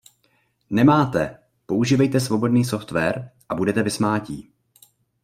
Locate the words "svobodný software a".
2.19-3.55